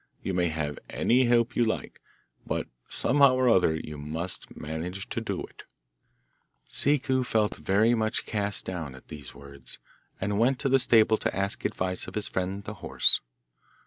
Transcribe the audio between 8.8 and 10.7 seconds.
at these words, and went to